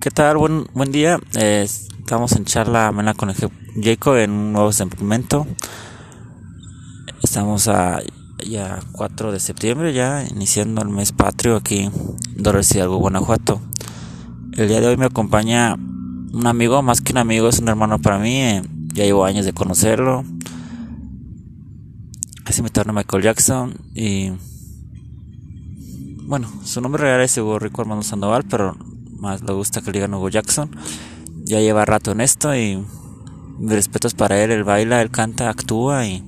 [0.00, 0.38] ¿Qué tal?
[0.38, 1.18] Buen, buen día.
[1.34, 5.46] Eh, estamos en charla amena con Jacob en un nuevo segmento.
[7.22, 8.00] Estamos a
[8.48, 11.92] ya 4 de septiembre, ya iniciando el mes patrio aquí en
[12.36, 13.60] Dolores Hidalgo, Guanajuato.
[14.56, 17.98] El día de hoy me acompaña un amigo, más que un amigo, es un hermano
[17.98, 18.40] para mí.
[18.40, 18.62] Eh,
[18.94, 20.24] ya llevo años de conocerlo.
[22.46, 24.32] Así me torna Michael Jackson y
[26.24, 28.74] bueno, su nombre real es Hugo Rico Armando Sandoval, pero
[29.18, 30.70] más le gusta que le digan Hugo Jackson.
[31.44, 32.84] Ya lleva rato en esto y
[33.58, 34.50] mis respetos para él.
[34.50, 36.24] Él baila, él canta, actúa y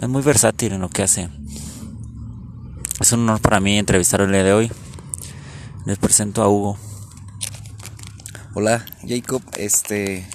[0.00, 1.28] es muy versátil en lo que hace.
[3.00, 4.72] Es un honor para mí entrevistarlo el día de hoy.
[5.86, 6.78] Les presento a Hugo.
[8.54, 9.42] Hola, Jacob.
[9.56, 10.26] Este,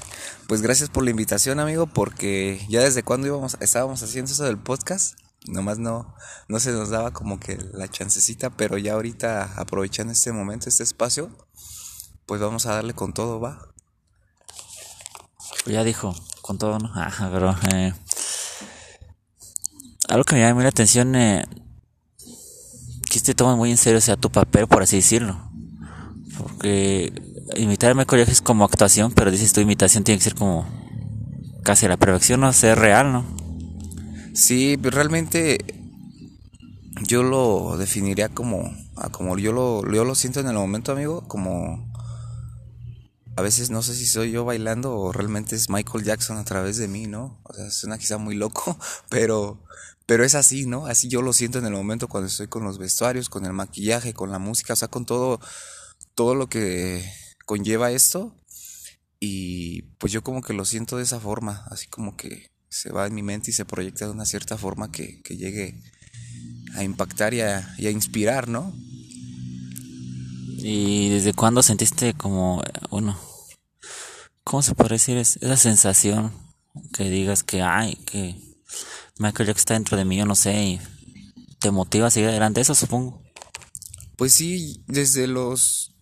[0.47, 4.57] pues gracias por la invitación, amigo, porque ya desde cuando íbamos, estábamos haciendo eso del
[4.57, 5.15] podcast
[5.47, 6.13] nomás no,
[6.47, 10.83] no se nos daba como que la chancecita, pero ya ahorita aprovechando este momento, este
[10.83, 11.29] espacio,
[12.29, 13.57] pues vamos a darle con todo, va.
[15.65, 16.91] Ya dijo, con todo, ¿no?
[16.93, 17.91] Ah, pero eh,
[20.07, 21.43] algo que me llama la atención, eh,
[23.09, 25.41] que te tomas muy en serio, o sea, tu papel, por así decirlo.
[26.37, 27.11] Porque
[27.55, 30.67] imitar a Michael es como actuación, pero dices tu imitación tiene que ser como
[31.63, 33.25] casi la perfección, no ser real, ¿no?
[34.35, 35.57] Sí, pues, realmente
[37.07, 38.71] yo lo definiría como,
[39.09, 41.88] como yo lo, yo lo siento en el momento, amigo, como
[43.39, 46.75] a veces no sé si soy yo bailando o realmente es Michael Jackson a través
[46.75, 47.39] de mí, ¿no?
[47.45, 48.77] O sea, suena quizá muy loco,
[49.09, 49.63] pero,
[50.05, 50.87] pero es así, ¿no?
[50.87, 54.13] Así yo lo siento en el momento cuando estoy con los vestuarios, con el maquillaje,
[54.13, 55.39] con la música, o sea, con todo,
[56.15, 57.09] todo lo que
[57.45, 58.35] conlleva esto.
[59.21, 63.07] Y pues yo como que lo siento de esa forma, así como que se va
[63.07, 65.81] en mi mente y se proyecta de una cierta forma que, llegue
[66.75, 68.73] a impactar y a, inspirar, ¿no?
[70.61, 73.28] ¿Y desde cuándo sentiste como, bueno,
[74.49, 76.33] cómo se puede decir esa sensación
[76.91, 78.35] que digas que, ay, que
[79.19, 80.81] Michael Jackson está dentro de mí, yo no sé, y
[81.59, 83.21] te motiva a seguir adelante, eso supongo?
[84.17, 85.93] Pues sí, desde los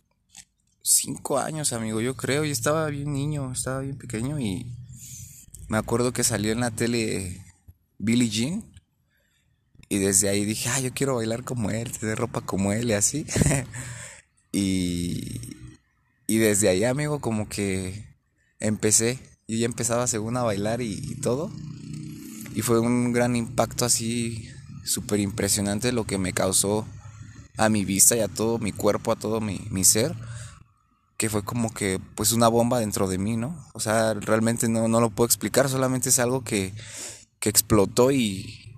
[0.81, 4.66] cinco años, amigo, yo creo, y estaba bien niño, estaba bien pequeño y
[5.67, 7.44] me acuerdo que salió en la tele
[7.97, 8.63] Billie Jean.
[9.89, 12.94] Y desde ahí dije, ah, yo quiero bailar como él, tener ropa como él y
[12.94, 13.25] así.
[14.53, 15.41] y,
[16.27, 18.06] y desde ahí, amigo, como que
[18.59, 19.19] empecé.
[19.47, 21.51] Yo ya empezaba según a bailar y, todo.
[22.53, 24.50] Y fue un gran impacto así,
[24.84, 26.88] súper impresionante lo que me causó
[27.57, 30.16] a mi vista y a todo mi cuerpo, a todo mi, mi ser
[31.18, 33.66] que fue como que pues una bomba dentro de mí, ¿no?
[33.73, 36.74] O sea, realmente no, no lo puedo explicar, solamente es algo que,
[37.39, 38.75] que explotó y,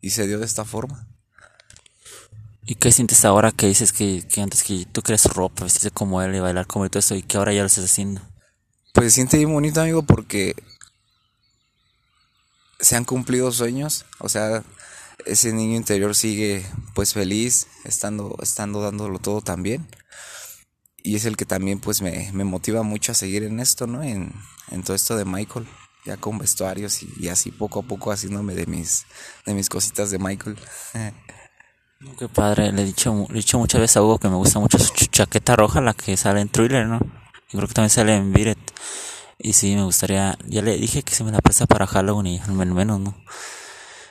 [0.00, 1.06] y se dio de esta forma.
[2.66, 6.20] ¿Y qué sientes ahora que dices que, que antes que tú crees ropa, vestirte como
[6.20, 8.20] él y bailar como él y todo eso, y que ahora ya lo estás haciendo?
[8.98, 10.56] Pues se siente bien bonito, amigo, porque
[12.80, 14.64] se han cumplido sueños, o sea,
[15.24, 16.66] ese niño interior sigue
[16.96, 19.86] pues feliz, estando, estando dándolo todo también
[20.96, 24.02] y es el que también pues me, motiva mucho a seguir en esto, ¿no?
[24.02, 24.32] En,
[24.84, 25.68] todo esto de Michael,
[26.04, 29.06] ya con vestuarios y, así poco a poco haciéndome de mis,
[29.46, 30.58] de mis cositas de Michael.
[32.18, 34.58] Qué padre, le he, dicho, le he dicho muchas veces a Hugo que me gusta
[34.58, 37.17] mucho su chaqueta roja, la que sale en Thriller, ¿no?
[37.50, 38.58] Yo creo que también sale en Viret.
[39.38, 42.38] Y sí, me gustaría, ya le dije que se me la presta para Halloween y
[42.40, 43.16] al menos, ¿no?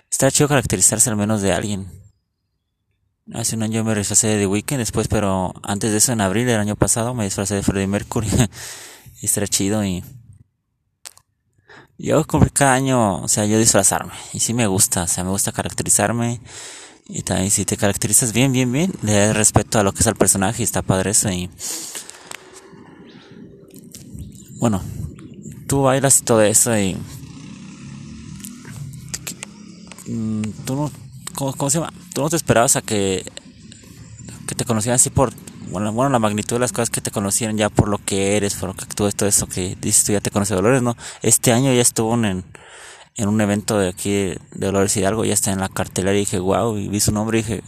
[0.10, 1.92] Está chido caracterizarse al menos de alguien.
[3.34, 6.48] Hace un año me disfrazé de The Weeknd, después, pero antes de eso, en abril
[6.48, 8.30] del año pasado, me disfrazé de Freddie Mercury.
[9.22, 10.04] y estará chido y...
[12.00, 14.14] Yo como cada año, o sea, yo disfrazarme.
[14.32, 16.40] Y sí me gusta, o sea, me gusta caracterizarme.
[17.10, 20.08] Y también si te caracterizas bien, bien, bien, le das respeto a lo que es
[20.08, 21.50] el personaje y está padre eso y...
[24.60, 24.82] Bueno,
[25.68, 26.98] tú bailas y todo eso y...
[30.08, 30.92] Mm, tú no
[31.38, 31.94] ¿cómo, se llama?
[32.14, 33.26] Tú no te esperabas a que,
[34.48, 35.34] que te conocieran así por,
[35.70, 38.56] bueno, bueno, la magnitud de las cosas que te conocieran ya por lo que eres,
[38.56, 40.96] por lo que actúas, todo eso que dices tú ya te conoce Dolores, ¿no?
[41.22, 42.44] Este año ya estuvo en,
[43.16, 46.40] en un evento de aquí de Dolores Hidalgo, ya está en la cartelera y dije,
[46.40, 47.64] wow, y vi su nombre y dije,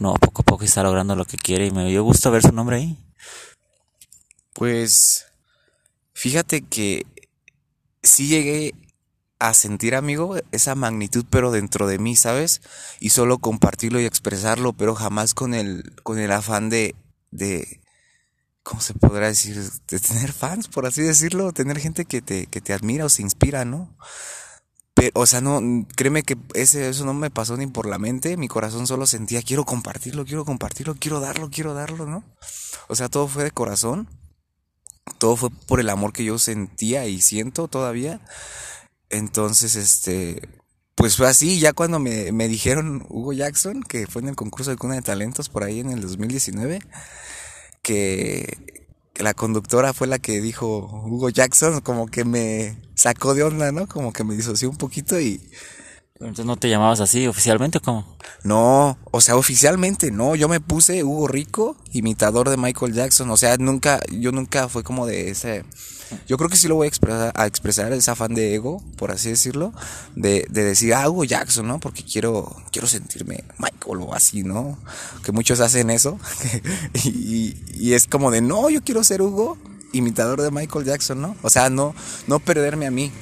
[0.00, 2.52] no, poco a poco está logrando lo que quiere y me dio gusto ver su
[2.52, 2.98] nombre ahí.
[4.52, 5.27] Pues,
[6.18, 7.06] fíjate que
[8.02, 8.74] sí llegué
[9.38, 12.60] a sentir, amigo, esa magnitud, pero dentro de mí, ¿sabes?
[12.98, 16.96] Y solo compartirlo y expresarlo, pero jamás con el, con el afán de,
[17.30, 17.80] de,
[18.64, 19.62] ¿cómo se podrá decir?
[19.88, 23.22] De tener fans, por así decirlo, tener gente que te, que te admira o se
[23.22, 23.96] inspira, ¿no?
[24.94, 25.60] Pero, o sea, no,
[25.94, 29.40] créeme que ese, eso no me pasó ni por la mente, mi corazón solo sentía,
[29.42, 32.24] quiero compartirlo, quiero compartirlo, quiero darlo, quiero darlo, ¿no?
[32.88, 34.08] O sea, todo fue de corazón.
[35.18, 38.20] Todo fue por el amor que yo sentía y siento todavía.
[39.10, 40.48] Entonces, este,
[40.94, 44.70] pues fue así, ya cuando me, me, dijeron Hugo Jackson, que fue en el concurso
[44.70, 46.80] de Cuna de Talentos por ahí en el 2019,
[47.82, 48.78] que,
[49.18, 53.86] la conductora fue la que dijo Hugo Jackson, como que me sacó de onda, ¿no?
[53.86, 55.40] Como que me disoció un poquito y...
[56.20, 58.16] Entonces no te llamabas así oficialmente o cómo?
[58.42, 63.36] No, o sea, oficialmente no, yo me puse Hugo Rico, imitador de Michael Jackson, o
[63.36, 65.64] sea, nunca, yo nunca fue como de ese
[66.26, 69.10] yo creo que sí lo voy a expresar, a expresar ese afán de ego, por
[69.10, 69.72] así decirlo,
[70.16, 71.80] de, de decir, ah, Hugo Jackson, ¿no?
[71.80, 74.78] Porque quiero, quiero sentirme Michael o así, ¿no?
[75.22, 76.18] Que muchos hacen eso.
[77.04, 79.58] y, y, es como de, no, yo quiero ser Hugo,
[79.92, 81.36] imitador de Michael Jackson, ¿no?
[81.42, 81.94] O sea, no,
[82.26, 83.12] no perderme a mí.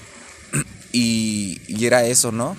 [0.92, 2.56] y, y era eso, ¿no?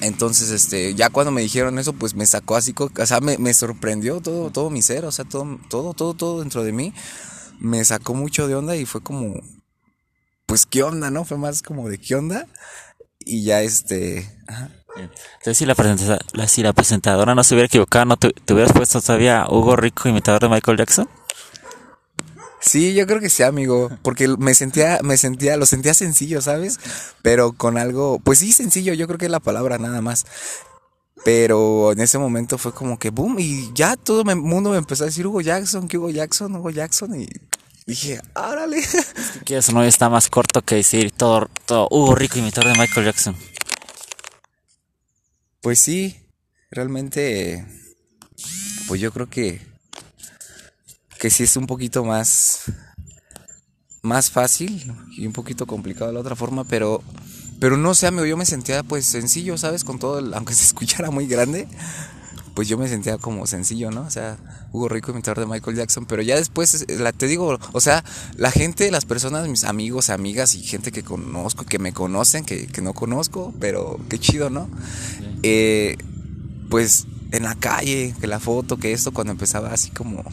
[0.00, 3.52] Entonces, este, ya cuando me dijeron eso, pues me sacó así, o sea, me, me
[3.52, 6.94] sorprendió todo, todo mi ser, o sea, todo, todo, todo, todo dentro de mí
[7.60, 9.40] me sacó mucho de onda y fue como,
[10.46, 11.24] pues, ¿qué onda, no?
[11.24, 12.46] Fue más como de qué onda.
[13.20, 14.28] Y ya este...
[14.96, 19.00] Entonces, si la, presentadora, si la presentadora no se hubiera equivocado, ¿no te, hubieras puesto
[19.00, 21.08] todavía Hugo Rico, imitador de Michael Jackson?
[22.60, 26.78] Sí, yo creo que sí, amigo, porque me sentía, me sentía, lo sentía sencillo, ¿sabes?
[27.22, 30.26] Pero con algo, pues sí, sencillo, yo creo que es la palabra nada más.
[31.24, 35.04] Pero en ese momento fue como que boom, y ya todo el mundo me empezó
[35.04, 37.28] a decir Hugo Jackson, que Hugo Jackson, Hugo Jackson, y
[37.86, 38.82] dije, árale.
[39.44, 43.06] que eso no está más corto que decir todo, todo Hugo Rico, imitador de Michael
[43.06, 43.36] Jackson.
[45.62, 46.16] Pues sí,
[46.70, 47.66] realmente,
[48.86, 49.69] pues yo creo que,
[51.20, 52.62] que sí es un poquito más,
[54.00, 57.02] más fácil y un poquito complicado de la otra forma, pero
[57.60, 59.84] pero no sé, amigo, yo me sentía pues sencillo, ¿sabes?
[59.84, 61.68] Con todo, el, aunque se escuchara muy grande,
[62.54, 64.00] pues yo me sentía como sencillo, ¿no?
[64.00, 64.38] O sea,
[64.72, 68.02] Hugo Rico, imitador de Michael Jackson, pero ya después, la, te digo, o sea,
[68.38, 72.66] la gente, las personas, mis amigos, amigas y gente que conozco, que me conocen, que,
[72.66, 74.70] que no conozco, pero qué chido, ¿no?
[75.42, 75.98] Eh,
[76.70, 80.24] pues en la calle, que la foto, que esto, cuando empezaba así como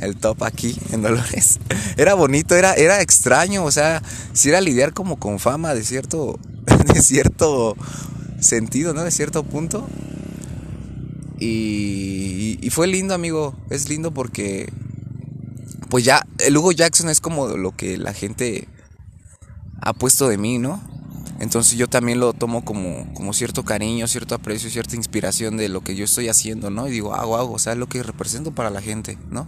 [0.00, 1.58] el top aquí en Dolores.
[1.96, 4.02] Era bonito, era, era extraño, o sea,
[4.32, 6.38] si era lidiar como con fama de cierto,
[6.94, 7.76] de cierto
[8.40, 9.02] sentido, ¿no?
[9.02, 9.88] De cierto punto.
[11.40, 13.56] Y, y, fue lindo, amigo.
[13.70, 14.72] Es lindo porque,
[15.88, 18.68] pues ya, el Hugo Jackson es como lo que la gente
[19.80, 20.80] ha puesto de mí, ¿no?
[21.38, 25.82] Entonces yo también lo tomo como, como cierto cariño, cierto aprecio, cierta inspiración de lo
[25.82, 26.88] que yo estoy haciendo, ¿no?
[26.88, 29.46] Y digo, hago, hago, o sea, lo que represento para la gente, ¿no?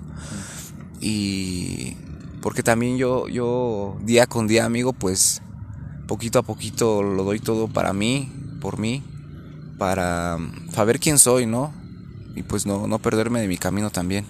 [1.00, 1.96] Y
[2.42, 5.42] porque también yo, yo día con día, amigo, pues
[6.06, 9.02] poquito a poquito lo doy todo para mí, por mí,
[9.76, 10.38] para
[10.72, 11.72] saber quién soy, ¿no?
[12.36, 14.24] Y pues no, no perderme de mi camino también.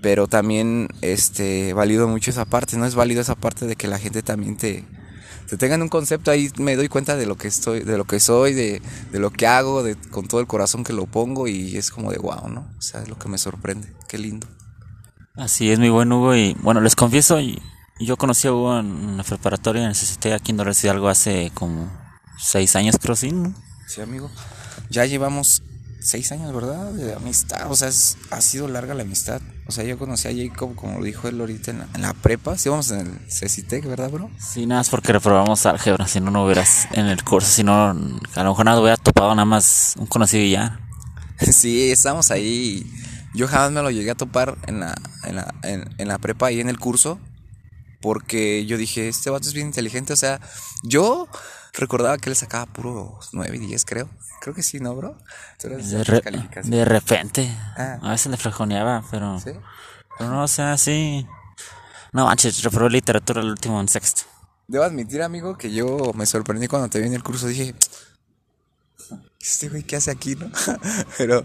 [0.00, 3.98] Pero también este valido mucho esa parte, no es válido esa parte de que la
[3.98, 4.84] gente también te,
[5.46, 8.20] te tengan un concepto ahí me doy cuenta de lo que estoy de lo que
[8.20, 11.76] soy de, de, lo que hago de, con todo el corazón que lo pongo y
[11.76, 13.92] es como de wow no o sea es lo que me sorprende.
[14.08, 14.46] Qué lindo.
[15.34, 17.38] Así es mi buen Hugo y bueno les confieso
[17.98, 21.90] yo conocí a Hugo en la preparatoria necesité aquí en Dolores algo hace como
[22.38, 23.54] seis años creo sí ¿no?
[23.86, 24.30] sí amigo.
[24.90, 25.62] Ya llevamos
[26.00, 26.92] seis años, ¿verdad?
[26.92, 27.70] De amistad.
[27.70, 29.40] O sea, ha sido larga la amistad.
[29.66, 32.56] O sea, yo conocí a Jacob, como lo dijo él ahorita, en la, prepa.
[32.56, 34.30] Sí, vamos en el CECITEC, ¿verdad, bro?
[34.38, 36.06] Sí, nada más porque reprobamos álgebra.
[36.06, 37.48] Si no, no hubieras en el curso.
[37.48, 40.80] Si no, a lo mejor nada hubiera topado nada más un conocido y ya.
[41.52, 42.86] sí, estamos ahí.
[43.34, 44.94] Yo jamás me lo llegué a topar en la,
[45.24, 47.18] en la, en, la prepa y en el curso.
[48.00, 50.12] Porque yo dije, este vato es bien inteligente.
[50.12, 50.40] O sea,
[50.84, 51.28] yo
[51.76, 54.08] recordaba que él sacaba puro 9 y 10, creo.
[54.40, 55.16] Creo que sí, ¿no, bro?
[55.62, 57.48] De, repente.
[57.76, 57.98] Ah.
[58.02, 59.38] A veces le frajoneaba, pero.
[59.40, 59.50] ¿Sí?
[60.18, 61.26] Pero no, o sea, sí.
[62.12, 64.22] No manches, reprobé literatura el último en sexto.
[64.68, 67.46] Debo admitir, amigo, que yo me sorprendí cuando te vi en el curso.
[67.46, 67.74] Dije,
[69.40, 70.50] este güey, ¿qué hace aquí, no?
[71.18, 71.44] pero.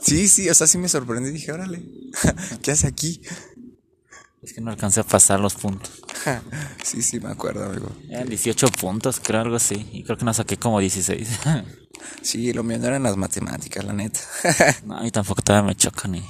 [0.00, 1.30] Sí, sí, o sea, sí me sorprendí.
[1.30, 1.82] Dije, órale,
[2.62, 3.22] ¿qué hace aquí?
[4.42, 6.02] Es que no alcancé a pasar los puntos.
[6.82, 7.92] sí, sí, me acuerdo, amigo.
[8.08, 9.88] Eran 18 puntos, creo, algo así.
[9.92, 11.28] Y creo que no saqué como 16.
[12.22, 14.18] sí, lo mío no eran las matemáticas, la neta.
[14.84, 16.24] no, a mí tampoco todavía me chocan ni.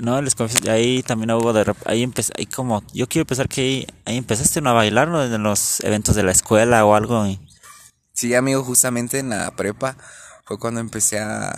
[0.00, 3.86] No, les confieso, ahí también hubo de ahí empecé, ahí como, yo quiero pensar que
[4.06, 5.22] ahí, empezaste a bailar ¿no?
[5.22, 7.26] en los eventos de la escuela o algo.
[8.14, 9.96] Sí, amigo, justamente en la prepa
[10.44, 11.52] fue cuando empecé a,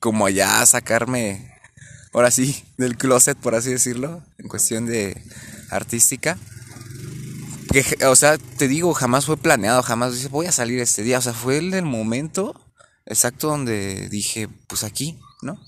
[0.00, 1.51] como allá a sacarme
[2.12, 5.22] ahora sí, del closet, por así decirlo, en cuestión de
[5.70, 6.38] artística.
[7.70, 11.18] Que, o sea, te digo, jamás fue planeado, jamás dije, voy a salir este día.
[11.18, 12.54] O sea, fue el, momento
[13.06, 15.58] exacto donde dije, pues aquí, ¿no?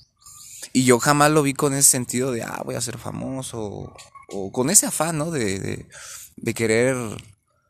[0.73, 3.95] Y yo jamás lo vi con ese sentido de, ah, voy a ser famoso,
[4.29, 5.31] o, con ese afán, ¿no?
[5.31, 5.89] De, de,
[6.37, 6.97] de, querer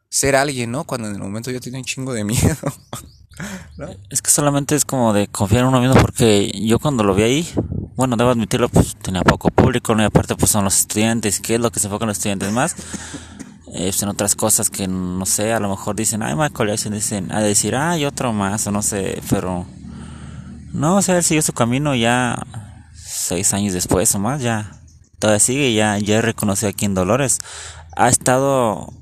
[0.09, 0.85] ser alguien, ¿no?
[0.85, 2.57] Cuando en el momento yo tenía un chingo de miedo.
[4.11, 7.23] Es que solamente es como de confiar en uno mismo, porque yo cuando lo vi
[7.23, 7.49] ahí,
[7.97, 10.03] bueno, debo admitirlo, pues tenía poco público, ¿no?
[10.03, 12.75] y aparte pues son los estudiantes, ¿qué es lo que se enfocan los estudiantes más?
[13.69, 16.93] Eh, pues, en otras cosas que no sé, a lo mejor dicen, ay Michael Jackson,
[16.93, 19.67] dicen, a decir, ay otro más, o no sé, pero
[20.73, 22.45] no, o sea, él siguió su camino ya
[22.95, 24.73] seis años después o más, ya
[25.19, 27.39] todavía sigue, ya, ya reconoció aquí en Dolores.
[27.97, 28.93] Ha estado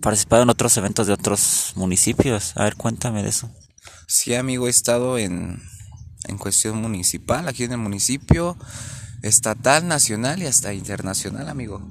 [0.00, 2.52] participado en otros eventos de otros municipios.
[2.56, 3.50] A ver, cuéntame de eso.
[4.06, 5.60] Sí, amigo, he estado en,
[6.28, 8.56] en cuestión municipal, aquí en el municipio,
[9.22, 11.86] estatal, nacional y hasta internacional, amigo.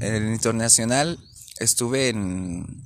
[0.00, 1.18] En el internacional
[1.58, 2.82] estuve en,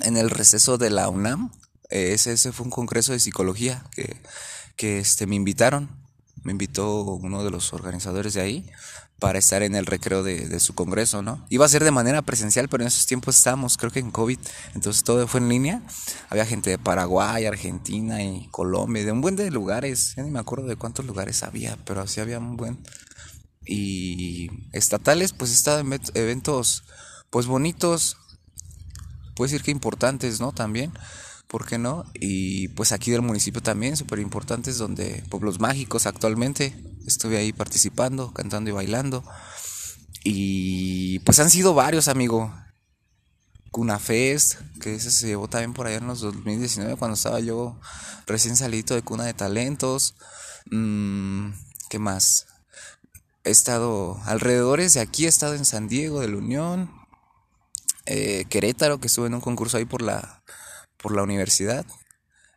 [0.00, 1.50] en el receso de la UNAM.
[1.90, 4.16] Ese, ese fue un congreso de psicología que,
[4.76, 6.03] que este, me invitaron.
[6.44, 8.70] Me invitó uno de los organizadores de ahí
[9.18, 11.44] para estar en el recreo de, su congreso, ¿no?
[11.48, 14.38] Iba a ser de manera presencial, pero en esos tiempos estábamos, creo que en COVID,
[14.74, 15.82] entonces todo fue en línea.
[16.28, 20.40] Había gente de Paraguay, Argentina y Colombia, de un buen de lugares, ya ni me
[20.40, 22.78] acuerdo de cuántos lugares había, pero así había un buen.
[23.64, 26.84] Y estatales, pues estaban eventos
[27.30, 28.18] pues bonitos,
[29.34, 30.52] puede decir que importantes, ¿no?
[30.52, 30.92] También,
[31.48, 32.04] ¿por qué no?
[32.14, 36.74] Y pues aquí del municipio también, súper importantes, donde Pueblos Mágicos actualmente,
[37.06, 39.24] estuve ahí participando, cantando y bailando.
[40.24, 42.52] Y pues han sido varios, amigo.
[43.70, 47.78] Cuna Fest, que ese se llevó también por allá en los 2019, cuando estaba yo
[48.24, 50.14] recién salido de Cuna de Talentos.
[50.70, 51.50] Mm,
[51.90, 52.46] ¿Qué más?
[53.42, 56.90] He estado alrededores de aquí, he estado en San Diego de la Unión,
[58.06, 60.42] eh, Querétaro, que estuve en un concurso ahí por la,
[61.04, 61.84] por la universidad.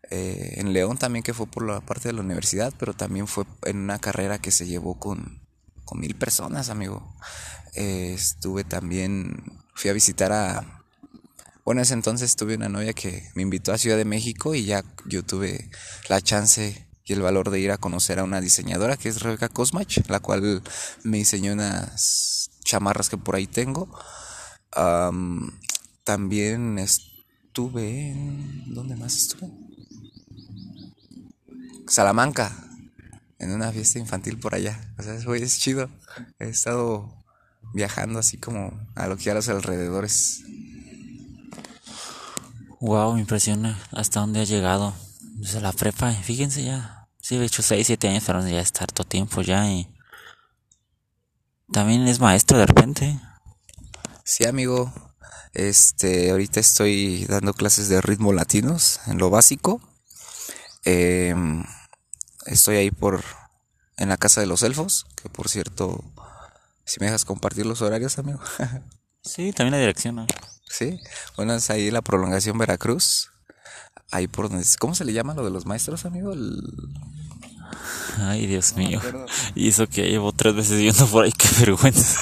[0.10, 3.44] Eh, en León también, que fue por la parte de la universidad, pero también fue
[3.66, 5.46] en una carrera que se llevó con,
[5.84, 7.14] con mil personas, amigo.
[7.74, 9.44] Eh, estuve también,
[9.76, 10.86] fui a visitar a...
[11.66, 14.64] Bueno, en ese entonces tuve una novia que me invitó a Ciudad de México y
[14.64, 15.70] ya yo tuve
[16.08, 19.50] la chance y el valor de ir a conocer a una diseñadora que es Rebeca
[19.50, 20.64] Cosmach, la cual
[21.04, 23.90] me diseñó unas chamarras que por ahí tengo
[26.08, 26.80] también
[27.58, 28.72] estuve en...
[28.72, 29.52] ¿Dónde más estuve?
[31.88, 32.56] Salamanca,
[33.40, 34.94] en una fiesta infantil por allá.
[35.00, 35.90] O sea, eso es chido.
[36.38, 37.12] He estado
[37.74, 40.44] viajando así como a lo que a los alrededores.
[42.80, 44.94] Wow, me impresiona hasta dónde ha llegado.
[45.38, 47.08] Desde la prepa, fíjense ya.
[47.20, 49.92] Sí, he hecho 6, 7 años, pero ya está harto tiempo ya y...
[51.74, 53.20] También es maestro de repente.
[54.24, 55.07] Sí, amigo.
[55.58, 59.82] Este, ahorita estoy dando clases de ritmo latinos en lo básico.
[60.86, 61.64] Em,
[62.46, 63.24] estoy ahí por
[63.98, 66.04] en la casa de los elfos, que por cierto,
[66.86, 68.40] si me dejas compartir los horarios, amigo.
[69.24, 70.28] sí, también la dirección.
[70.70, 71.00] Sí,
[71.38, 73.32] bueno, es ahí la prolongación Veracruz.
[74.12, 76.34] Ahí por donde, ¿cómo se le llama lo de los maestros, amigo?
[76.34, 76.62] El,
[78.20, 79.00] Ay, Dios mío.
[79.56, 82.20] Y eso que llevo tres veces viendo por ahí, qué vergüenza.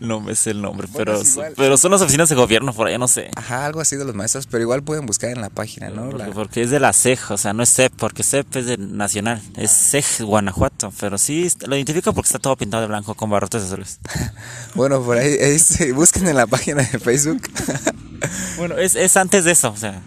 [0.00, 1.20] no me sé el nombre, pero,
[1.56, 3.30] pero son las oficinas de gobierno por allá, no sé.
[3.36, 6.10] Ajá, algo así de los maestros, pero igual pueden buscar en la página, ¿no?
[6.32, 9.42] Porque, es de la CEG, o sea, no es CEP, porque CEP es de Nacional,
[9.56, 13.64] es CEG Guanajuato, pero sí lo identifica porque está todo pintado de blanco con barrotes
[13.64, 13.98] azules.
[14.74, 15.36] bueno, por ahí,
[15.92, 17.42] busquen en la página de Facebook.
[18.56, 20.02] bueno, es, es antes de eso, o sea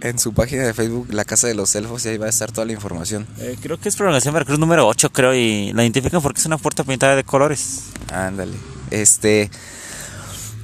[0.00, 2.50] en su página de Facebook, La Casa de los Elfos, y ahí va a estar
[2.52, 3.26] toda la información.
[3.38, 6.58] Eh, creo que es prolongación Veracruz número 8, creo, y la identifican porque es una
[6.58, 7.84] puerta pintada de colores.
[8.12, 8.54] Ándale.
[8.90, 9.50] Este.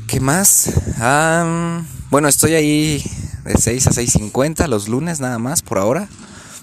[0.06, 0.72] ¿Qué más?
[2.10, 3.02] bueno, estoy ahí
[3.44, 6.08] de 6 a 6.50 los lunes nada más por ahora.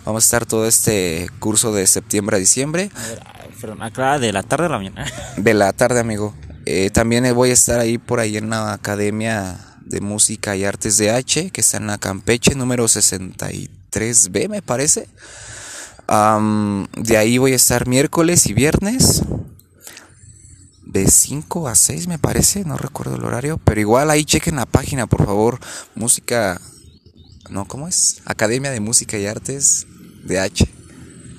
[0.06, 2.90] Vamos a estar todo este curso de septiembre a diciembre.
[2.96, 3.20] A ver,
[3.60, 5.06] perdón, acá de la tarde a la mañana.
[5.38, 6.34] De la tarde, amigo.
[6.66, 10.98] Eh, también voy a estar ahí por ahí en la academia de Música y Artes
[10.98, 15.08] de H, que está en la Campeche, número 63B, me parece.
[16.98, 19.24] de ahí voy a estar miércoles y viernes.
[20.86, 24.68] De 5 a 6 me parece, no recuerdo el horario, pero igual ahí chequen la
[24.68, 25.60] página, por favor.
[25.96, 26.62] Música,
[27.50, 28.22] no, ¿cómo es?
[28.26, 29.88] Academia de Música y Artes
[30.24, 30.68] de H,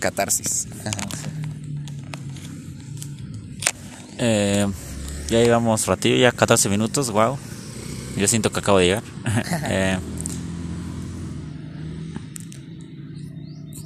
[0.00, 0.66] Catarsis.
[4.18, 4.66] Eh,
[5.28, 7.38] ya llevamos ratillo, ya 14 minutos, wow.
[8.16, 9.02] Yo siento que acabo de llegar.
[9.66, 9.98] Eh,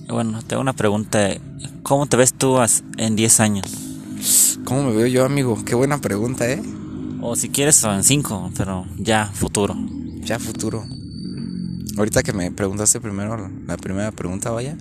[0.08, 1.36] bueno, tengo una pregunta.
[1.82, 2.58] ¿Cómo te ves tú
[2.96, 3.66] en 10 años?
[4.64, 5.62] ¿Cómo me veo yo, amigo?
[5.64, 6.62] Qué buena pregunta, ¿eh?
[7.20, 9.76] O si quieres, en 5, pero ya futuro.
[10.22, 10.84] Ya futuro.
[11.96, 14.76] Ahorita que me preguntaste primero, la primera pregunta, vaya,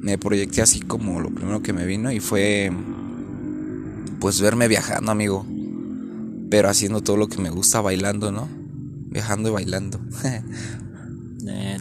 [0.00, 2.70] me proyecté así como lo primero que me vino y fue
[4.20, 5.44] pues verme viajando, amigo.
[6.50, 8.48] Pero haciendo todo lo que me gusta, bailando, ¿no?
[9.10, 10.00] Viajando y bailando.
[11.46, 11.78] eh,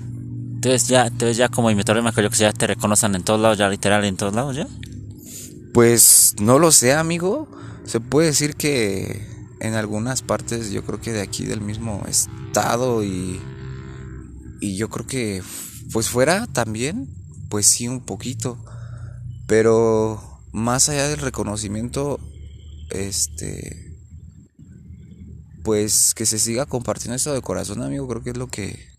[0.60, 3.70] entonces ya, entonces ya como imitador de que ya te reconocen en todos lados, ya
[3.70, 4.68] literal en todos lados, ¿ya?
[5.74, 7.48] Pues no lo sé, amigo.
[7.86, 9.26] Se puede decir que
[9.60, 13.40] en algunas partes, yo creo que de aquí del mismo estado y,
[14.60, 15.42] y yo creo que
[15.92, 17.10] pues fuera también,
[17.50, 18.58] pues sí un poquito.
[19.48, 22.20] Pero más allá del reconocimiento,
[22.90, 23.89] este,
[25.64, 28.90] pues que se siga compartiendo esto de corazón, amigo, creo que es lo que,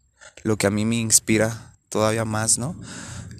[0.42, 2.78] lo que a mí me inspira todavía más, ¿no?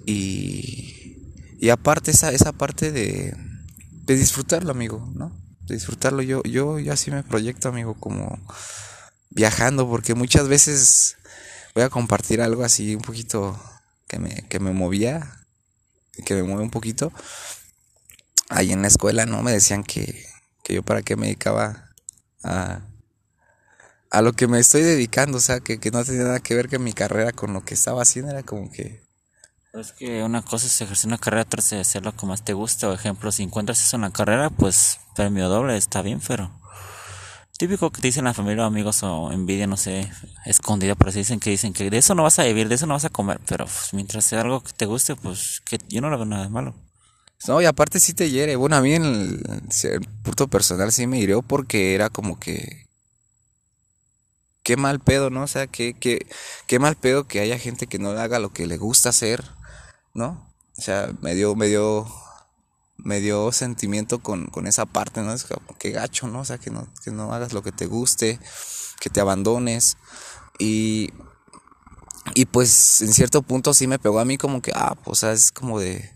[0.07, 1.19] Y,
[1.59, 3.35] y aparte esa, esa parte de,
[4.05, 5.37] de disfrutarlo, amigo, ¿no?
[5.61, 6.23] De disfrutarlo.
[6.23, 8.39] Yo, yo, yo así me proyecto, amigo, como
[9.31, 11.17] viajando, porque muchas veces
[11.75, 13.61] voy a compartir algo así un poquito
[14.09, 15.41] que me, que me movía
[16.23, 17.13] que me mueve un poquito.
[18.49, 19.43] Ahí en la escuela, ¿no?
[19.43, 20.27] Me decían que,
[20.65, 21.91] que yo para qué me dedicaba
[22.43, 22.81] a,
[24.11, 26.69] a lo que me estoy dedicando, o sea, que, que no tenía nada que ver
[26.69, 29.03] que mi carrera con lo que estaba haciendo, era como que...
[29.73, 32.89] Es que una cosa es ejercer una carrera, otra es hacerlo como más te gusta.
[32.89, 36.51] O ejemplo, si encuentras eso en la carrera, pues premio doble, está bien, pero
[37.61, 40.11] típico que te dicen la familia o amigos o envidia, no sé,
[40.47, 42.87] escondida, pero así dicen que dicen que de eso no vas a vivir, de eso
[42.87, 46.01] no vas a comer, pero pues, mientras sea algo que te guste, pues que yo
[46.01, 46.75] no lo veo nada malo.
[47.47, 48.57] No, y aparte sí te hiere.
[48.57, 52.87] Bueno, a mí en el, punto personal sí me hirió porque era como que
[54.71, 55.43] qué mal pedo, ¿no?
[55.43, 56.29] O sea, qué, qué,
[56.69, 59.45] qué mal pedo que haya gente que no haga lo que le gusta hacer,
[60.15, 60.49] ¿no?
[60.79, 62.07] O sea, me dio, me dio
[62.97, 65.33] me dio sentimiento con, con esa parte, ¿no?
[65.33, 66.43] Es como que gacho, ¿no?
[66.43, 68.39] O sea, que no, que no hagas lo que te guste,
[69.01, 69.97] que te abandones.
[70.61, 71.11] Y,
[72.37, 75.51] y pues en cierto punto sí me pegó a mí como que, ah, pues es
[75.51, 76.15] como de...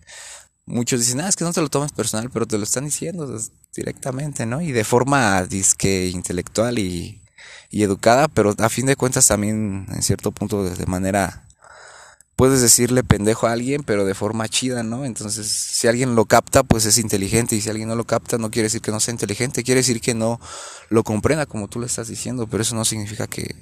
[0.65, 3.37] Muchos dicen, ah, es que no te lo tomes personal, pero te lo están diciendo
[3.75, 4.61] directamente, ¿no?
[4.61, 7.24] Y de forma disque intelectual y,
[7.71, 11.45] y educada, pero a fin de cuentas también en cierto punto de manera
[12.37, 15.05] puedes decirle pendejo a alguien, pero de forma chida, ¿no?
[15.05, 18.51] Entonces, si alguien lo capta, pues es inteligente, y si alguien no lo capta, no
[18.51, 20.41] quiere decir que no sea inteligente, quiere decir que no
[20.89, 23.55] lo comprenda como tú le estás diciendo, pero eso no significa que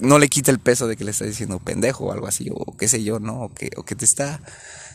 [0.00, 2.76] no le quite el peso de que le estás diciendo pendejo o algo así, o
[2.76, 3.42] qué sé yo, ¿no?
[3.42, 4.40] O que, o que te está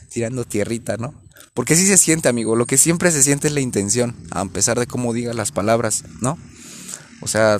[0.10, 1.14] tirando tierrita, ¿no?
[1.54, 4.80] Porque sí se siente, amigo, lo que siempre se siente es la intención, a pesar
[4.80, 6.38] de cómo digas las palabras, ¿no?
[7.22, 7.60] O sea,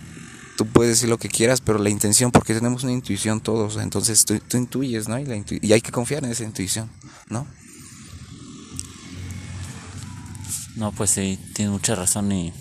[0.58, 4.26] tú puedes decir lo que quieras, pero la intención, porque tenemos una intuición todos, entonces
[4.26, 5.18] tú, intuyes, ¿no?
[5.20, 6.90] Y, y, hay que confiar en esa intuición,
[7.30, 7.48] ¿no?
[10.76, 12.54] No, pues sí, tienes mucha razón y...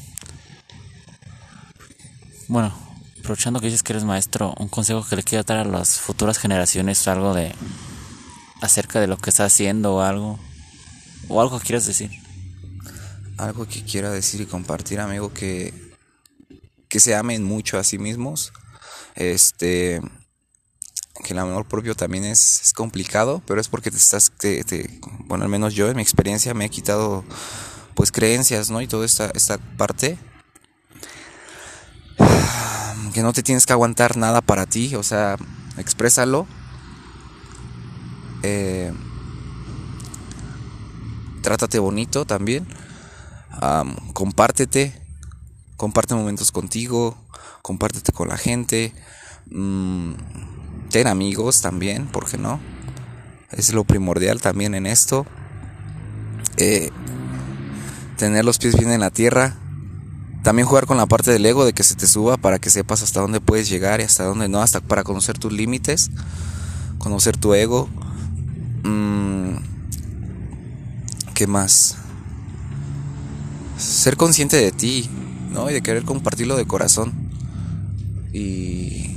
[2.48, 2.72] Bueno,
[3.18, 6.38] aprovechando que dices que eres maestro, un consejo que le quiero dar a las futuras
[6.38, 7.54] generaciones, algo de...
[8.60, 10.38] acerca de lo que está haciendo o algo,
[11.28, 12.10] o algo que quieras decir.
[13.38, 15.85] Algo que quiera decir y compartir, amigo, que
[16.96, 18.54] que se amen mucho a sí mismos.
[19.16, 20.00] Este
[21.22, 24.32] que el amor propio también es, complicado, pero es porque te estás,
[25.26, 27.22] bueno, al menos yo en mi experiencia me he quitado
[27.94, 28.80] pues creencias, ¿no?
[28.80, 30.18] Y toda esta, esta parte.
[33.12, 35.36] Que no te tienes que aguantar nada para ti, o sea,
[35.76, 36.46] exprésalo.
[38.42, 38.90] Eh,
[41.42, 42.66] trátate bonito también.
[44.14, 45.05] compártete
[45.76, 47.16] comparte momentos contigo,
[47.62, 48.92] compártete con la gente,
[49.50, 50.12] mmm,
[50.90, 52.60] ten amigos también, ¿por qué no?
[53.50, 55.26] Es lo primordial también en esto.
[56.58, 56.90] Eh,
[58.16, 59.56] tener los pies bien en la tierra.
[60.42, 63.02] También jugar con la parte del ego de que se te suba para que sepas
[63.02, 66.10] hasta dónde puedes llegar y hasta dónde no, hasta para conocer tus límites,
[66.98, 67.88] conocer tu ego.
[68.84, 69.56] Mm,
[71.34, 71.96] ¿Qué más?
[73.76, 75.10] Ser consciente de ti,
[75.52, 75.70] ¿no?
[75.70, 77.12] Y de querer compartirlo de corazón.
[78.32, 79.10] Y...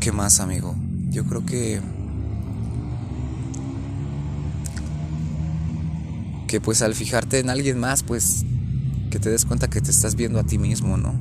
[0.00, 0.74] ¿Qué más, amigo?
[1.10, 1.80] Yo creo que...
[6.48, 8.44] Que pues al fijarte en alguien más, pues
[9.10, 11.20] que te des cuenta que te estás viendo a ti mismo, ¿no?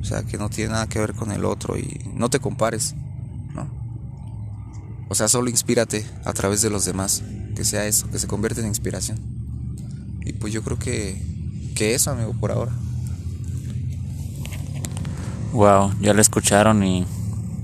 [0.00, 2.94] O sea, que no tiene nada que ver con el otro y no te compares,
[3.54, 3.68] ¿no?
[5.08, 7.22] O sea, solo inspírate a través de los demás,
[7.56, 9.18] que sea eso, que se convierta en inspiración.
[10.24, 11.20] Y pues yo creo que,
[11.74, 12.72] que eso, amigo, por ahora.
[15.52, 17.06] Wow, ya lo escucharon y,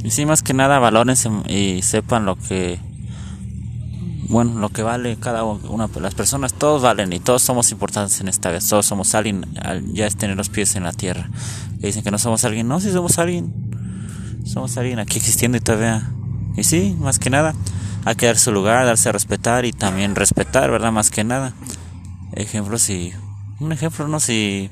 [0.02, 2.80] y sí, más que nada valórense y sepan lo que,
[4.28, 6.54] bueno, lo que vale cada una de las personas.
[6.54, 8.66] Todos valen y todos somos importantes en esta vez.
[8.68, 9.44] Todos somos alguien,
[9.92, 11.28] ya es tener los pies en la tierra.
[11.78, 12.66] Y dicen que no somos alguien.
[12.68, 13.52] No, sí somos alguien.
[14.46, 16.10] Somos alguien aquí existiendo y todavía.
[16.56, 17.54] Y sí, más que nada,
[18.04, 20.92] hay que dar su lugar, darse a respetar y también respetar, ¿verdad?
[20.92, 21.52] Más que nada.
[22.32, 23.12] Ejemplo, si
[23.60, 24.20] un ejemplo, ¿no?
[24.20, 24.70] Si,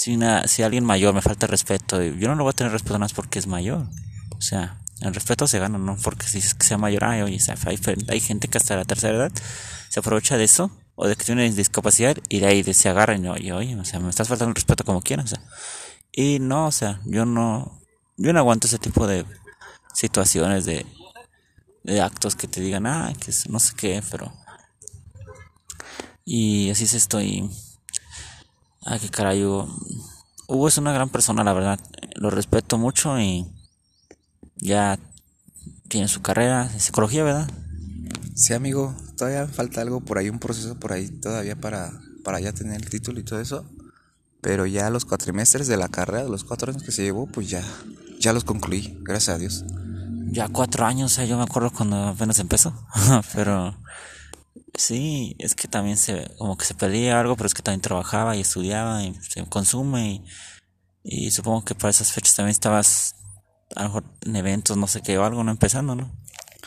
[0.00, 2.98] si, una, si alguien mayor me falta respeto, yo no le voy a tener respeto
[2.98, 3.86] más porque es mayor.
[4.34, 7.38] O sea, el respeto se gana, no porque si que sea mayor, ay, oye,
[8.08, 9.32] hay, gente que hasta la tercera edad
[9.90, 13.28] se aprovecha de eso, o de que tiene discapacidad, y de ahí se agarran y
[13.28, 15.42] oye, oye, o sea, me estás faltando el respeto como quieras, o sea.
[16.12, 17.82] Y no, o sea, yo no,
[18.16, 19.26] yo no aguanto ese tipo de
[19.92, 20.86] situaciones de,
[21.84, 24.32] de actos que te digan, ah, que no sé qué, pero
[26.24, 27.50] y así se estoy.
[28.82, 29.68] Ay, qué caray, Hugo.
[30.68, 31.78] es una gran persona, la verdad.
[32.14, 33.46] Lo respeto mucho y
[34.56, 34.98] ya
[35.88, 37.50] tiene su carrera de psicología, ¿verdad?
[38.34, 38.94] Sí, amigo.
[39.18, 41.92] Todavía falta algo por ahí, un proceso por ahí todavía para,
[42.24, 43.66] para ya tener el título y todo eso.
[44.40, 47.62] Pero ya los cuatrimestres de la carrera, los cuatro años que se llevó, pues ya,
[48.18, 49.64] ya los concluí, gracias a Dios.
[50.32, 52.72] Ya cuatro años, o sea, yo me acuerdo cuando apenas empezó.
[53.34, 53.76] Pero
[54.74, 58.36] Sí, es que también se, como que se perdía algo, pero es que también trabajaba
[58.36, 60.24] y estudiaba y se consume
[61.02, 63.14] y, supongo que para esas fechas también estabas
[63.76, 65.50] a lo mejor en eventos, no sé qué, o algo, ¿no?
[65.50, 66.12] Empezando, ¿no?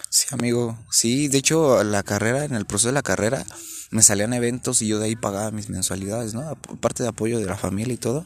[0.10, 0.78] Sí, amigo.
[0.92, 3.46] Sí, de hecho, la carrera, en el proceso de la carrera,
[3.92, 6.42] me salían eventos y yo de ahí pagaba mis mensualidades, ¿no?
[6.42, 8.26] Aparte de apoyo de la familia y todo.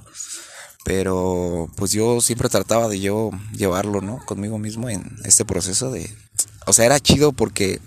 [0.86, 4.24] Pero pues yo siempre trataba de yo llevarlo, ¿no?
[4.26, 6.10] Conmigo mismo en este proceso de...
[6.66, 7.82] O sea, era chido porque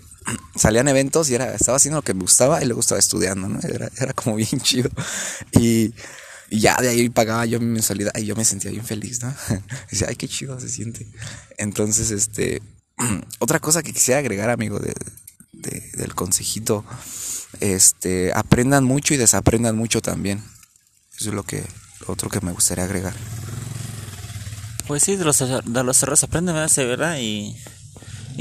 [0.55, 3.59] salían eventos y era, estaba haciendo lo que me gustaba y luego estaba estudiando, ¿no?
[3.61, 4.89] Era, era como bien chido.
[5.59, 5.93] Y,
[6.53, 9.33] ya de ahí pagaba yo mi mensualidad y yo me sentía bien feliz, ¿no?
[9.89, 11.07] decía, ay, qué chido se siente.
[11.57, 12.61] Entonces, este,
[13.39, 14.93] otra cosa que quisiera agregar, amigo, de,
[15.53, 16.83] del consejito,
[17.61, 20.43] este, aprendan mucho y desaprendan mucho también.
[21.17, 21.63] Eso es lo que,
[22.07, 23.13] otro que me gustaría agregar.
[24.87, 27.17] Pues sí, de los, de los errores aprenden, ¿verdad?
[27.19, 27.55] Y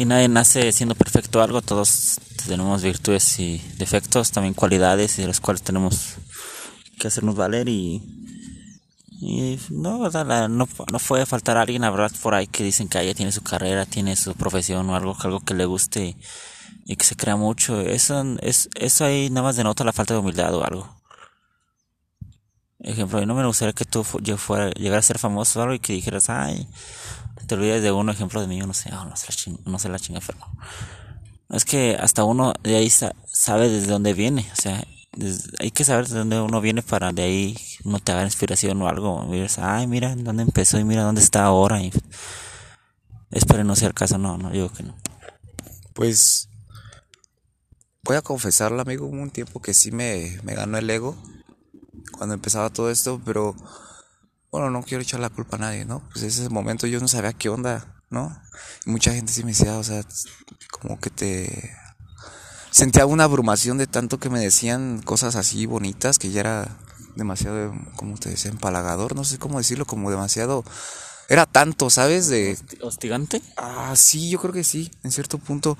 [0.00, 5.28] y nadie nace siendo perfecto algo, todos tenemos virtudes y defectos, también cualidades y de
[5.28, 6.14] las cuales tenemos
[6.98, 8.02] que hacernos valer y,
[9.20, 13.12] y no, no, no puede faltar alguien, la verdad, por ahí que dicen que ella
[13.12, 16.16] tiene su carrera, tiene su profesión o algo, algo que le guste
[16.86, 17.82] y, que se crea mucho.
[17.82, 20.96] Eso, es, eso ahí nada más denota la falta de humildad o algo.
[22.78, 25.78] Ejemplo, no me gustaría que tú yo fuera, llegara a ser famoso o algo y
[25.78, 26.66] que dijeras, ay,
[27.50, 29.78] te olvidas de uno ejemplo de mí, no sé, oh, no, sé la chinga, no
[29.80, 30.38] sé la chinga, pero
[31.48, 34.84] es que hasta uno de ahí sabe desde dónde viene, o sea,
[35.58, 38.86] hay que saber de dónde uno viene para de ahí no te haga inspiración o
[38.86, 41.90] algo, miras, ay, mira dónde empezó y mira dónde está ahora y
[43.32, 44.96] espero no sea el caso, no, no digo que no.
[45.92, 46.50] Pues
[48.04, 51.16] voy a confesarlo, amigo, hubo un tiempo que sí me, me ganó el ego
[52.12, 53.56] cuando empezaba todo esto, pero
[54.50, 56.02] bueno, no quiero echar la culpa a nadie, ¿no?
[56.12, 58.36] Pues ese momento yo no sabía qué onda, ¿no?
[58.84, 60.02] Y mucha gente sí me decía, o sea,
[60.80, 61.76] como que te...
[62.72, 66.76] Sentía una abrumación de tanto que me decían cosas así bonitas que ya era
[67.16, 70.64] demasiado, como te decía, empalagador, no sé cómo decirlo, como demasiado...
[71.28, 72.26] Era tanto, ¿sabes?
[72.28, 72.58] De...
[72.82, 73.40] ¿Hostigante?
[73.56, 75.78] Ah, sí, yo creo que sí, en cierto punto.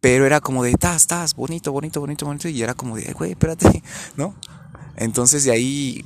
[0.00, 2.48] Pero era como de, estás, estás, bonito, bonito, bonito, bonito.
[2.48, 3.82] Y era como de, güey, espérate,
[4.16, 4.34] ¿no?
[4.96, 6.02] Entonces de ahí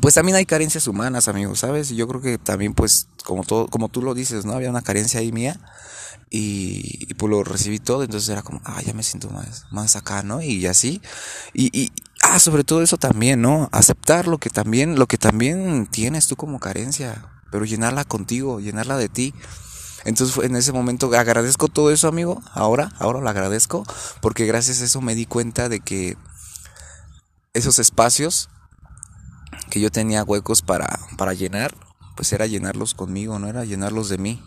[0.00, 1.90] pues también hay carencias humanas, amigos, ¿sabes?
[1.90, 4.52] Y yo creo que también, pues, como todo, como tú lo dices, ¿no?
[4.52, 5.58] Había una carencia ahí mía
[6.30, 10.22] y, pues lo recibí todo, entonces era como, ah, ya me siento más, más acá,
[10.22, 10.42] ¿no?
[10.42, 11.00] Y así.
[11.54, 13.68] Y, y, ah, sobre todo eso también, ¿no?
[13.72, 18.98] Aceptar lo que también, lo que también tienes tú como carencia, pero llenarla contigo, llenarla
[18.98, 19.34] de ti.
[20.04, 22.42] Entonces en ese momento agradezco todo eso, amigo.
[22.52, 23.84] Ahora, ahora lo agradezco
[24.20, 26.16] porque gracias a eso me di cuenta de que
[27.52, 28.48] esos espacios
[29.68, 31.74] que yo tenía huecos para, para llenar,
[32.16, 34.42] pues era llenarlos conmigo, no era llenarlos de mí.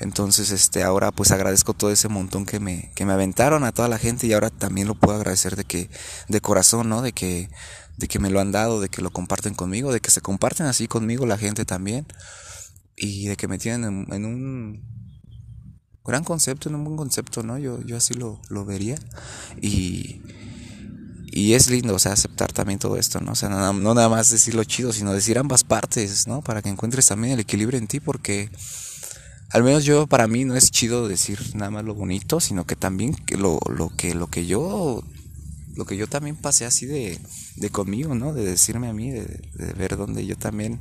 [0.00, 3.88] Entonces, este, ahora pues agradezco todo ese montón que me, que me aventaron a toda
[3.88, 5.88] la gente y ahora también lo puedo agradecer de que,
[6.28, 7.00] de corazón, ¿no?
[7.00, 7.48] De que,
[7.96, 10.66] de que me lo han dado, de que lo comparten conmigo, de que se comparten
[10.66, 12.06] así conmigo la gente también
[12.96, 14.82] y de que me tienen en, un
[16.04, 17.58] gran concepto, en un buen concepto, ¿no?
[17.58, 18.96] Yo, yo así lo, lo vería
[19.60, 20.20] y,
[21.36, 23.32] y es lindo, o sea, aceptar también todo esto, ¿no?
[23.32, 26.42] O sea, no, nada más decir lo chido, sino decir ambas partes, ¿no?
[26.42, 28.50] Para que encuentres también el equilibrio en ti, porque
[29.50, 32.76] al menos yo, para mí, no es chido decir nada más lo bonito, sino que
[32.76, 35.02] también lo, lo que, lo que yo,
[35.74, 37.18] lo que yo también pasé así de,
[37.56, 38.32] de conmigo, ¿no?
[38.32, 39.42] De decirme a mí, de,
[39.76, 40.78] ver dónde yo también,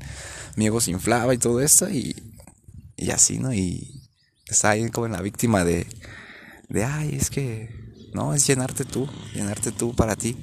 [0.55, 2.15] mi ego se inflaba y todo esto, y,
[2.95, 3.51] y así, ¿no?
[3.55, 4.03] Y
[4.45, 5.87] estaba ahí como en la víctima de,
[6.69, 7.82] de, ay, es que
[8.13, 10.37] no, es llenarte tú, llenarte tú para ti.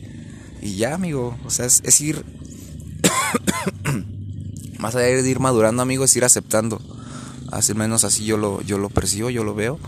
[0.62, 2.24] Y ya, amigo, o sea, es, ir,
[4.78, 6.80] más allá de ir madurando, amigo, es ir aceptando.
[7.50, 9.78] Así menos así yo lo, yo lo percibo, yo lo veo.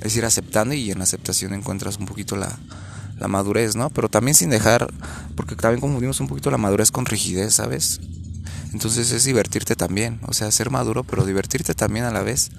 [0.00, 2.58] Es ir aceptando y en la aceptación encuentras un poquito la,
[3.18, 3.90] la madurez, ¿no?
[3.90, 4.92] Pero también sin dejar
[5.36, 8.00] porque también confundimos un poquito la madurez con rigidez, ¿sabes?
[8.72, 12.50] Entonces es divertirte también, o sea, ser maduro, pero divertirte también a la vez.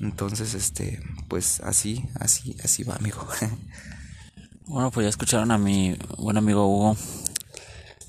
[0.00, 3.26] Entonces, este, pues así, así, así va, amigo.
[4.66, 6.96] bueno, pues ya escucharon a mi buen amigo Hugo.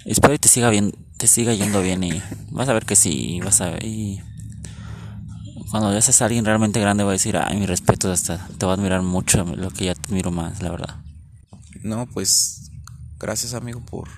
[0.05, 3.39] Espero que te siga bien, te siga yendo bien y vas a ver que sí,
[3.43, 4.21] vas a ver y
[5.71, 8.73] cuando ya seas alguien realmente grande va a decir, ay, mi respeto hasta te va
[8.73, 10.95] a admirar mucho lo que ya te admiro más, la verdad.
[11.81, 12.71] No, pues
[13.19, 14.09] gracias amigo por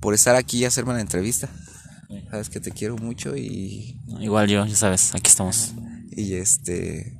[0.00, 1.48] por estar aquí y hacerme la entrevista.
[2.30, 5.72] Sabes que te quiero mucho y igual yo, ya sabes, aquí estamos.
[6.10, 7.18] Y este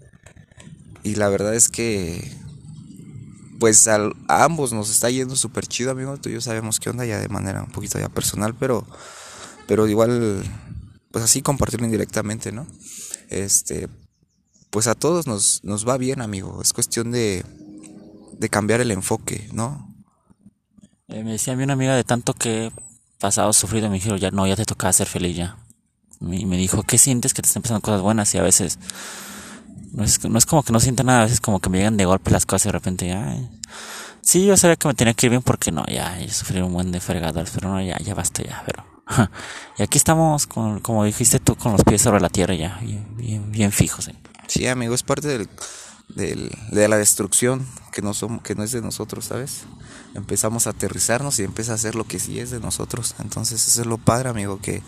[1.02, 2.36] y la verdad es que
[3.60, 6.16] pues a ambos nos está yendo súper chido, amigo.
[6.16, 8.84] Tú y yo sabemos qué onda ya de manera un poquito ya personal, pero
[9.68, 10.42] pero igual
[11.12, 12.66] pues así compartirlo indirectamente, ¿no?
[13.28, 13.88] Este,
[14.70, 16.60] pues a todos nos, nos va bien, amigo.
[16.62, 17.44] Es cuestión de,
[18.32, 19.94] de cambiar el enfoque, ¿no?
[21.08, 22.72] Eh, me decía a mí una amiga de tanto que
[23.18, 25.56] pasado sufrido, me dijo, ya no, ya te toca ser feliz ya.
[26.20, 28.34] Y me dijo, ¿qué sientes que te están pasando cosas buenas?
[28.34, 28.78] Y a veces,
[29.92, 31.96] no es, no es como que no sienta nada, a veces como que me llegan
[31.96, 33.36] de golpe las cosas y de repente, ya.
[34.22, 36.72] Sí, yo sabía que me tenía que ir bien porque no, ya, yo sufrí un
[36.72, 38.84] buen de fregadores, pero no, ya, ya basta ya, pero
[39.78, 42.78] y aquí estamos, con, como dijiste tú, con los pies sobre la tierra ya,
[43.16, 44.08] bien, bien, fijos.
[44.08, 44.14] ¿eh?
[44.46, 45.48] Sí, amigo, es parte del,
[46.08, 49.62] del, de la destrucción que no, somos, que no es de nosotros, ¿sabes?
[50.14, 53.14] Empezamos a aterrizarnos y empieza a hacer lo que sí es de nosotros.
[53.20, 54.82] Entonces, eso es lo padre, amigo, que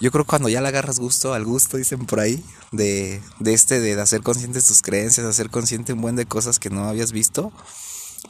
[0.00, 3.52] yo creo que cuando ya le agarras gusto al gusto, dicen por ahí, de, de
[3.54, 6.84] este, de hacer conscientes tus creencias, de hacer consciente un buen de cosas que no
[6.84, 7.52] habías visto,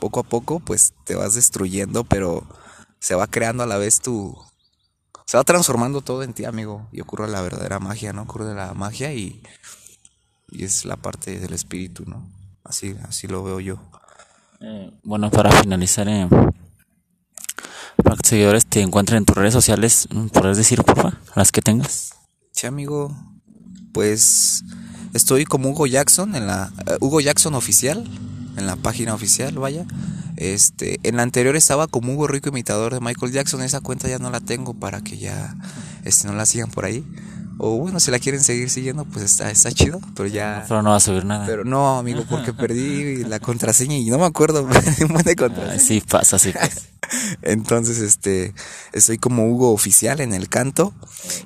[0.00, 2.44] poco a poco, pues te vas destruyendo, pero
[2.98, 4.36] se va creando a la vez tu,
[5.30, 8.22] se va transformando todo en ti, amigo, y ocurre la verdadera magia, ¿no?
[8.22, 9.40] Ocurre la magia y,
[10.48, 12.28] y es la parte del espíritu, ¿no?
[12.64, 13.80] Así, así lo veo yo.
[14.60, 16.28] Eh, bueno, para finalizar, eh,
[18.30, 22.14] seguidores te encuentren en tus redes sociales, ¿podrías decir, porfa, las que tengas?
[22.52, 23.12] Sí, amigo,
[23.92, 24.62] pues
[25.14, 28.08] estoy como Hugo Jackson en la uh, Hugo Jackson oficial,
[28.56, 29.84] en la página oficial, vaya.
[30.36, 34.18] Este, en la anterior estaba como Hugo Rico imitador de Michael Jackson, esa cuenta ya
[34.18, 35.54] no la tengo para que ya
[36.04, 37.04] este, no la sigan por ahí.
[37.62, 40.64] O bueno, si la quieren seguir siguiendo, pues está, está chido, pero ya...
[40.66, 41.44] Pero no va a subir nada.
[41.44, 44.66] Pero no, amigo, porque perdí la contraseña y no me acuerdo
[45.24, 45.78] de contraseña.
[45.78, 46.80] sí pasa, sí pasa.
[47.42, 48.54] Entonces, este,
[48.94, 50.94] estoy como Hugo Oficial en el canto.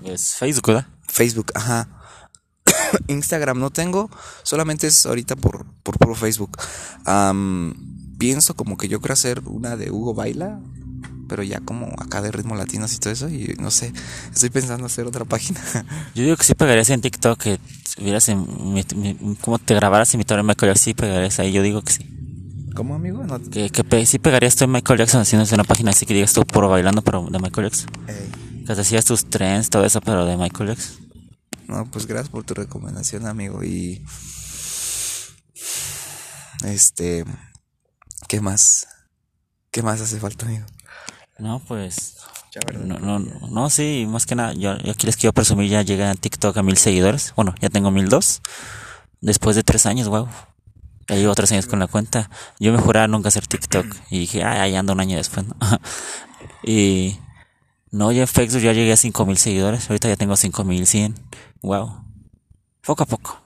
[0.05, 0.87] Es Facebook, ¿verdad?
[1.09, 1.88] Facebook, ajá.
[3.09, 4.11] Instagram no tengo,
[4.42, 6.57] solamente es ahorita por, por puro Facebook.
[8.18, 10.61] pienso como que yo quiero hacer una de Hugo Baila,
[11.28, 13.92] pero ya como acá de ritmo latinos y todo eso, y no sé,
[14.33, 15.61] estoy pensando hacer otra página.
[16.14, 17.59] Yo digo que sí pegarías en TikTok, que
[17.98, 18.46] vieras en,
[19.40, 22.11] cómo te grabaras imitando a Michael Jackson, sí pegarías ahí, yo digo que sí.
[22.74, 23.24] ¿Cómo, amigo?
[23.52, 26.44] Que, que sí pegarías tú en Michael Jackson haciéndose una página así que digas tú
[26.44, 27.90] puro bailando, pero de Michael Jackson.
[28.66, 31.04] Que te hacías tus trends, todo eso, pero de Michael Jackson.
[31.66, 33.62] No, pues gracias por tu recomendación, amigo.
[33.64, 34.05] Y.
[36.64, 37.24] Este.
[38.29, 38.87] ¿Qué más?
[39.70, 40.66] ¿Qué más hace falta, amigo?
[41.38, 42.16] No, pues.
[42.85, 44.53] No, no, no, sí, más que nada.
[44.53, 47.33] Yo, aquí les quiero presumir, ya llegué a TikTok a mil seguidores.
[47.35, 48.40] Bueno, ya tengo mil dos.
[49.20, 50.29] Después de tres años, wow.
[51.09, 52.31] Ya llevo tres años con la cuenta.
[52.61, 53.87] Yo me juraba nunca hacer TikTok.
[54.11, 55.46] Y dije, ah, ya ando un año después.
[56.62, 57.18] y.
[57.90, 59.90] No, ya en Facebook ya llegué a cinco mil seguidores.
[59.90, 61.14] Ahorita ya tengo cinco mil cien.
[61.64, 61.94] Wow.
[62.85, 63.40] Poco a poco.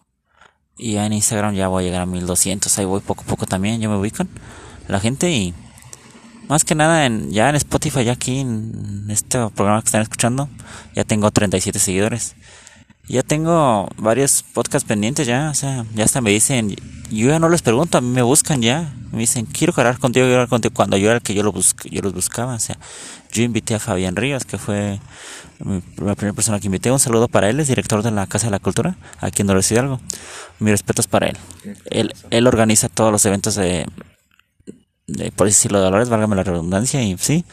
[0.77, 2.77] Y ya en Instagram ya voy a llegar a 1200.
[2.77, 3.81] Ahí voy poco a poco también.
[3.81, 4.29] Yo me voy con
[4.89, 5.55] la gente y
[6.49, 10.49] más que nada en, ya en Spotify, ya aquí en este programa que están escuchando,
[10.95, 12.35] ya tengo 37 seguidores.
[13.07, 16.75] Ya tengo varios podcasts pendientes ya, o sea, ya hasta me dicen,
[17.11, 20.25] yo ya no les pregunto, a mí me buscan ya, me dicen, quiero hablar contigo,
[20.25, 22.79] quiero hablar contigo, cuando yo era el que yo, lo yo los buscaba, o sea,
[23.33, 25.01] yo invité a Fabián Ríos, que fue
[25.59, 28.53] la primera persona que invité, un saludo para él, es director de la Casa de
[28.53, 30.01] la Cultura, aquí en Dolores Hidalgo,
[30.59, 31.39] mis respetos para él.
[31.87, 33.87] Él, él organiza todos los eventos de,
[35.07, 37.45] de por decirlo de Dolores, válgame la redundancia, y sí,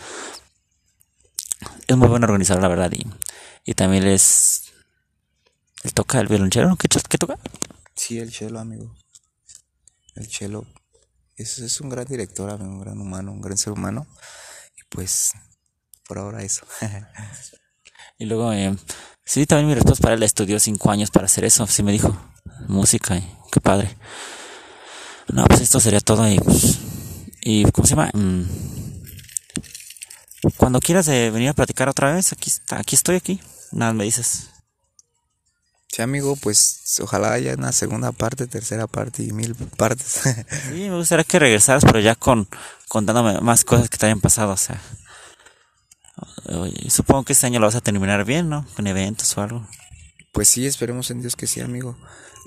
[1.87, 3.05] es muy buen organizador, la verdad, y,
[3.65, 4.65] y también es
[5.85, 6.75] ¿Él toca el violonchelo?
[6.77, 7.37] ¿Qué, ¿Qué, toca?
[7.95, 8.91] Sí, el chelo, amigo.
[10.15, 10.65] El chelo
[11.35, 14.07] es, es un gran director, amigo, un gran humano, un gran ser humano.
[14.75, 15.33] Y pues,
[16.07, 16.65] por ahora eso.
[18.17, 18.75] y luego, eh,
[19.23, 22.15] sí, también mi respuesta para él estudió cinco años para hacer eso, sí me dijo.
[22.67, 23.95] Música, y qué padre.
[25.27, 26.77] No, pues esto sería todo y pues,
[27.41, 28.11] y ¿cómo se llama?
[28.13, 28.43] Mm,
[30.57, 33.41] cuando quieras eh, venir a platicar otra vez, aquí está, aquí estoy aquí.
[33.71, 34.49] Nada, me dices.
[35.87, 40.21] Sí, amigo, pues ojalá haya una segunda parte, tercera parte y mil partes.
[40.69, 42.47] sí, me gustaría que regresaras, pero ya con
[42.87, 44.79] contándome más cosas que te hayan pasado, o sea.
[46.89, 48.65] Supongo que este año lo vas a terminar bien, ¿no?
[48.75, 49.67] Con eventos o algo.
[50.31, 51.97] Pues sí, esperemos en Dios que sí, amigo.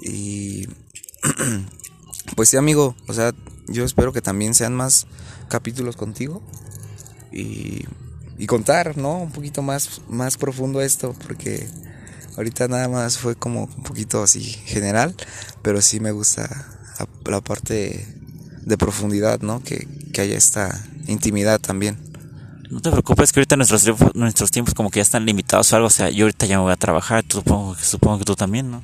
[0.02, 0.68] Y
[2.36, 3.32] pues sí, amigo, o sea,
[3.66, 5.06] yo espero que también sean más
[5.48, 6.42] capítulos contigo
[7.32, 7.84] y,
[8.38, 9.18] y contar, ¿no?
[9.18, 11.68] Un poquito más, más profundo esto, porque
[12.36, 15.14] ahorita nada más fue como un poquito así general,
[15.62, 16.48] pero sí me gusta
[16.98, 18.06] la, la parte
[18.62, 19.62] de profundidad, ¿no?
[19.62, 22.07] Que, que haya esta intimidad también.
[22.70, 25.76] No te preocupes que ahorita nuestros tiempos, nuestros tiempos como que ya están limitados o
[25.76, 25.86] algo.
[25.86, 28.82] O sea, yo ahorita ya me voy a trabajar, supongo, supongo que tú también, ¿no?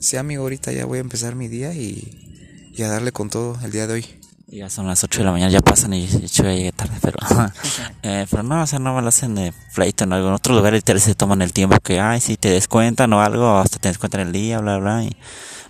[0.00, 3.58] Sí, amigo, ahorita ya voy a empezar mi día y, y a darle con todo
[3.64, 4.06] el día de hoy.
[4.46, 7.16] Ya son las 8 de la mañana, ya pasan y yo ya llegué tarde, pero
[8.02, 10.28] eh, pero no, o sea, no me lo hacen de pleito en algo.
[10.28, 13.58] En otro lugar literal se toman el tiempo que, ay, si te descuentan o algo,
[13.58, 15.16] hasta te descuentan el día, bla, bla, y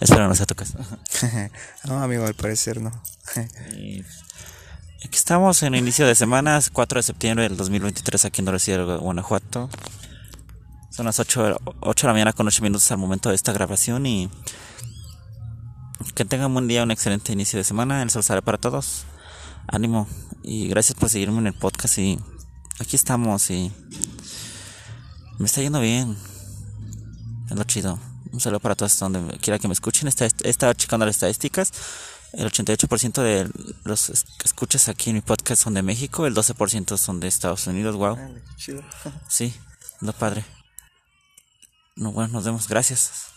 [0.01, 0.77] espero no sea tu caso.
[1.85, 2.93] no, amigo, al parecer no.
[3.79, 4.05] y,
[5.05, 9.69] aquí estamos en inicio de semanas, 4 de septiembre del 2023 aquí en Dorcía, Guanajuato.
[10.91, 14.07] Son las 8, 8 de la mañana con 8 minutos al momento de esta grabación
[14.07, 14.31] y
[16.15, 18.03] que tengan un buen día, un excelente inicio de semana.
[18.03, 19.05] El sol sale para todos.
[19.67, 20.09] Ánimo
[20.43, 22.19] y gracias por seguirme en el podcast y
[22.79, 23.73] aquí estamos y
[25.39, 26.17] me está yendo bien.
[27.51, 27.99] Es lo chido.
[28.33, 30.09] Un saludo para todos donde quiera que me escuchen.
[30.09, 31.73] He estado checando las estadísticas.
[32.37, 33.49] El 88% de
[33.85, 34.07] los
[34.39, 37.97] que escuchas aquí en mi podcast son de México, el 12% son de Estados Unidos.
[37.97, 38.19] Wow.
[38.57, 38.83] Chido.
[39.29, 39.55] Sí,
[40.01, 40.45] lo padre.
[41.97, 42.69] No, bueno, nos vemos.
[42.69, 43.34] Gracias.